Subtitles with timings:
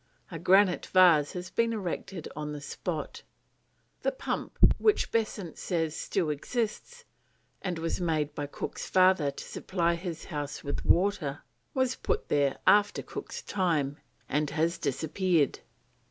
[0.31, 3.21] A granite vase has been erected on the spot.
[4.01, 7.05] The pump which Besant says still exists,
[7.61, 11.43] and was made by Cook's father to supply his house with water,
[11.75, 15.59] was "put there after Cook's time," and has disappeared.